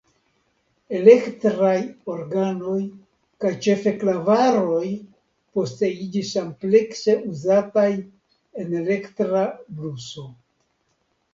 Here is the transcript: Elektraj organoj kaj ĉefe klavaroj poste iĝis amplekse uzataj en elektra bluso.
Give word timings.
Elektraj 0.99 1.73
organoj 2.13 2.77
kaj 3.45 3.51
ĉefe 3.65 3.93
klavaroj 4.03 4.87
poste 5.57 5.89
iĝis 6.07 6.31
amplekse 6.45 7.15
uzataj 7.33 7.85
en 8.63 8.73
elektra 8.81 9.43
bluso. 9.81 10.25